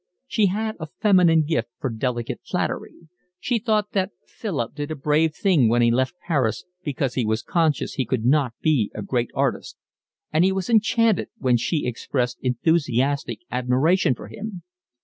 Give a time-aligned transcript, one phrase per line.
[0.25, 3.07] She had a feminine gift for delicate flattery.
[3.39, 7.43] She thought that Philip did a brave thing when he left Paris because he was
[7.43, 9.77] conscious he could not be a great artist;
[10.33, 14.63] and he was enchanted when she expressed enthusiastic admiration for him.